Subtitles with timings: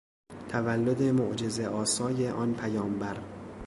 [0.49, 3.17] تولد معجزهآسای آن پیامبر